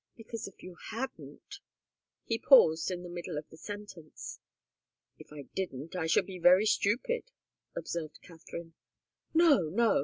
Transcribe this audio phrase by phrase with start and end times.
[0.17, 1.59] "Because if you didn't"
[2.25, 4.39] He paused in the middle of the sentence.
[5.19, 7.25] "If I didn't, I should be very stupid,"
[7.75, 8.73] observed Katharine.
[9.35, 9.99] "No, no!